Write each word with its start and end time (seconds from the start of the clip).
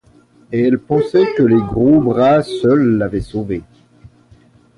Et 0.51 0.61
elle 0.63 0.79
pensait 0.79 1.27
que 1.37 1.47
ces 1.47 1.63
gros 1.67 2.01
bras 2.01 2.41
seuls 2.41 2.97
l’avaient 2.97 3.21
sauvée. 3.21 3.61